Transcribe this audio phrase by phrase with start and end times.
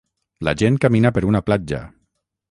[0.47, 1.83] La gent camina per una platja.